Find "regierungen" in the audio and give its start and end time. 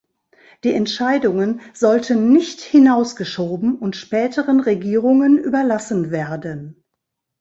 4.59-5.37